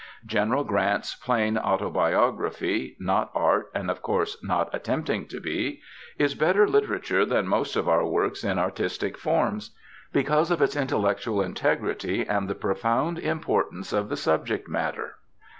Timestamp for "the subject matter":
14.09-15.17